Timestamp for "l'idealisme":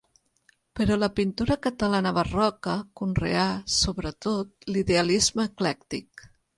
4.75-5.51